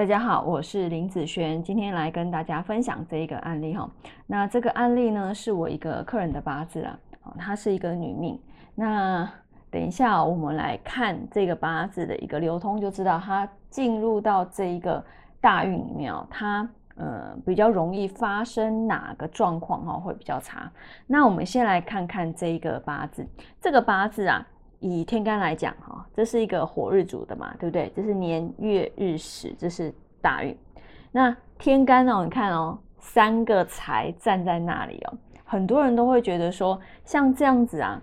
[0.00, 3.86] 大家好，我是林子璇，今天来跟大家分享这一个案例哈。
[4.26, 6.98] 那这个案例呢，是我一个客人的八字啊，
[7.36, 8.40] 她是一个女命。
[8.74, 9.30] 那
[9.70, 15.04] 等一下我们来看这个八字的一个流通，就知道她进入到这一个
[15.38, 20.72] 大运里面，她呃比较容易发生哪个状况哈，会比较差。
[21.06, 23.28] 那我们先来看看这一个八字，
[23.60, 24.46] 这个八字啊。
[24.80, 27.92] 以天干来讲，哈，这是一个火日主的嘛，对不对？
[27.94, 30.56] 这是年月日时，这是大运。
[31.12, 38.00] 那天干哦，你看哦，三个财站在那里哦，很多人都会觉得说，像这样子啊，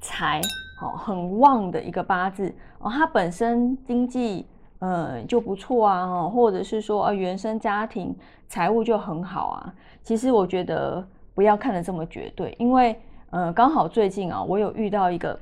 [0.00, 0.40] 财
[0.80, 4.46] 哦很旺的一个八字哦，它本身经济
[4.78, 8.16] 呃就不错啊，哦，或者是说啊原生家庭
[8.48, 9.74] 财务就很好啊。
[10.02, 12.98] 其实我觉得不要看得这么绝对，因为
[13.28, 15.38] 呃刚好最近啊，我有遇到一个。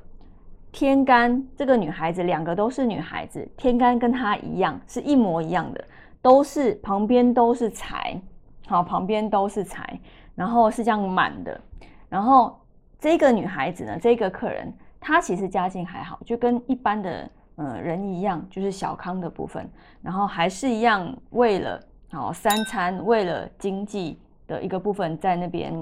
[0.77, 5.83] 天干这个女孩子，两个都是女孩子，天干跟她一样，是一模一样的，
[6.21, 8.21] 都是旁边都是财，
[8.67, 9.99] 好，旁边都是财，
[10.35, 11.59] 然后是这样满的。
[12.07, 12.55] 然后
[12.99, 19.67] 这个女孩子呢，这个客人，她其实家境还好，就跟一般的呃人一样，就是小康的部分，
[20.03, 25.73] 然后还是一样为了好三餐，为了经济的一个部分，在那边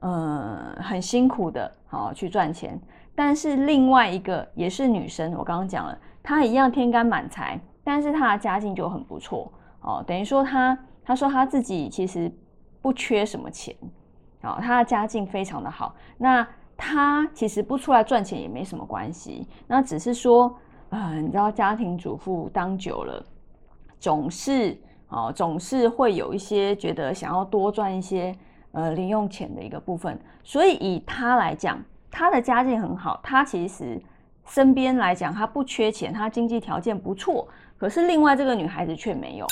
[0.00, 2.76] 呃很辛苦的好去赚钱。
[3.14, 10.02] 但是另外一个也是女生，我刚刚讲了，她一样天干满财，但是她的家境就很不错哦。
[10.06, 12.32] 等于说她，她说她自己其实
[12.80, 13.76] 不缺什么钱，
[14.40, 15.94] 哦，她的家境非常的好。
[16.16, 16.46] 那
[16.76, 20.56] 她其实不出来赚钱也没什么关系，那只是说，
[20.88, 23.22] 呃，你知道家庭主妇当久了，
[24.00, 28.34] 总是哦，总是会有一些觉得想要多赚一些
[28.70, 31.78] 呃零用钱的一个部分，所以以她来讲。
[32.12, 34.00] 他的家境很好，他其实
[34.44, 37.48] 身边来讲，他不缺钱，他经济条件不错。
[37.78, 39.46] 可是另外这个女孩子却没有，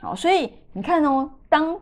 [0.00, 1.78] 好，所以你看哦，当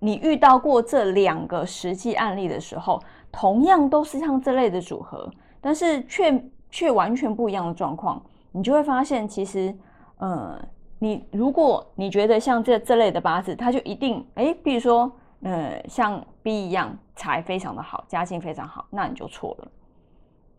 [0.00, 2.98] 你遇到过这两个实际案例的时候，
[3.30, 5.30] 同样都是像这类的组合，
[5.60, 8.20] 但是却却完全不一样的状况，
[8.52, 9.72] 你就会发现，其实，
[10.16, 10.58] 呃，
[10.98, 15.12] 你如果你觉得像这这类的八字，它就一定，哎，比如说。
[15.44, 19.68] 呃，像 B 一样财非常的好，家境非常好，那你就错了。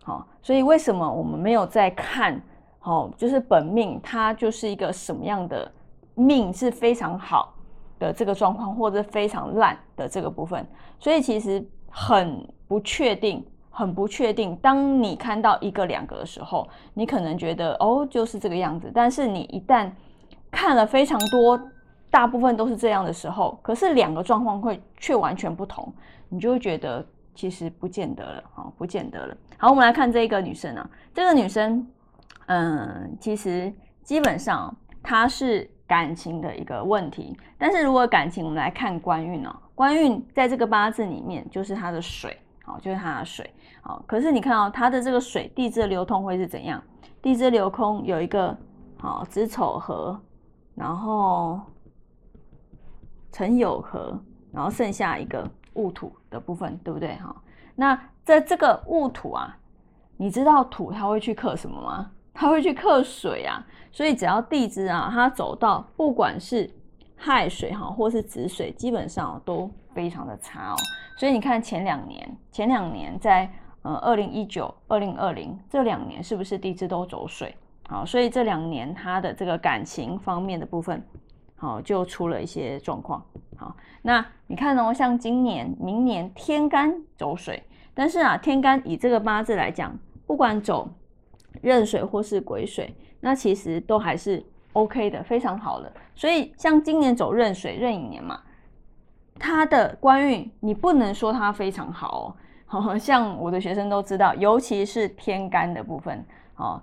[0.04, 2.40] 好，所以为什么我们没有在看？
[2.78, 5.72] 好，就是本命它就是一个什么样的
[6.14, 7.56] 命是非常好
[7.98, 10.64] 的这个状况，或者非常烂的这个部分。
[11.00, 14.56] 所以其实很不确定，很不确定。
[14.58, 19.90] 当你看到一个两个的时候，你可能觉得哦就是这个样子，但是你一旦
[20.52, 21.60] 看了非常多。
[22.16, 25.94] 大部分都是这样的时候，可是两个状况会却完全不同，
[26.30, 29.36] 你就会觉得其实不见得了，哈，不见得了。
[29.58, 31.86] 好，我们来看这个女生啊，这个女生，
[32.46, 33.70] 嗯，其实
[34.02, 46.82] 基本上她是感情的一个问题，但是如果感情，我们来看官运哦，官运在这个八字里面就是她的水，好，就是她的水，好，可是你看哦，她的这个水地支流通会是怎样？
[47.22, 48.58] 地支流空有一个
[48.98, 50.18] 好子丑合，
[50.76, 51.60] 然后。
[53.36, 54.18] 辰酉合，
[54.54, 57.36] 然后剩下一个戊土的部分，对不对哈？
[57.76, 59.58] 那在这个戊土啊，
[60.16, 62.10] 你知道土它会去克什么吗？
[62.34, 63.62] 它会去克水啊。
[63.92, 66.70] 所以只要地支啊，它走到不管是
[67.18, 70.76] 亥水哈，或是子水，基本上都非常的差哦。
[71.18, 77.54] 所以你看前两年，前两年在呃二零一九、二零二零这两年，是不是地支都走水？
[77.90, 81.06] 好，所以这两年它的这个感情方面的部分。
[81.58, 83.24] 好，就出了一些状况。
[83.58, 90.90] 好，那你看哦，像今年、明年天干走水，但是啊，天干以这个八字来讲，不管走
[91.62, 95.92] 壬水或是癸水，那其实都还是 OK 的，非常好的。
[96.14, 98.42] 所以像今年走壬水，壬寅年嘛，
[99.40, 102.36] 它的官运你不能说它非常好
[102.68, 102.98] 哦。
[103.00, 106.26] 像我的学生都知道，尤其是天干的部分，
[106.58, 106.82] 哦，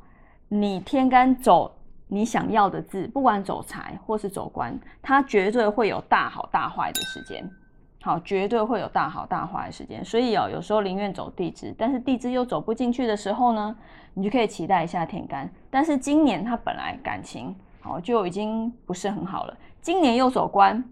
[0.49, 1.71] 你天干走。
[2.13, 7.43] 你想要的字，不管走财或是走官，它绝对会有大好大坏的时间。
[8.03, 10.05] 好，绝对会有大好大坏的时间。
[10.05, 13.75] 所以哦，有时候宁愿走地支，但是地支又走不进去的时候呢，
[14.13, 15.51] 你就可以期待一下天干。
[15.71, 20.85] 但是今年它本来感情好就已经不是很好了，今年又走官，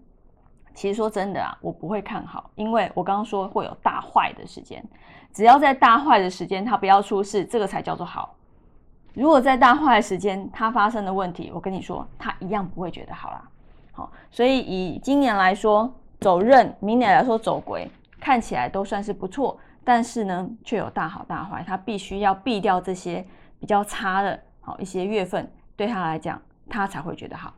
[0.73, 4.83] 其实说真的啊，我不会看好，因为我刚刚说会有大坏的时间。
[5.31, 8.33] 只要在大坏的时间，它不要出事，这个才叫做好。
[9.13, 13.43] 如果在大坏的时间，它发生的问题，我跟你说，它一样不会觉得好啦。
[13.91, 23.25] 好，所以以今年来说，走壬，明年来说走鬼，看起来都算是不错，但是呢，却有大好大坏，它必须要避掉这些
[23.59, 27.53] 比较差的，好一些月份，对他来讲，他才会觉得好。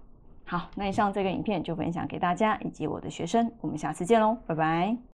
[0.45, 5.12] 好，那以上这个影片就分享给大家以及我的学生，我们下次见喽，拜拜。